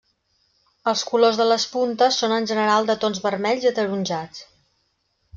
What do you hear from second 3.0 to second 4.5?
tons vermells i ataronjats.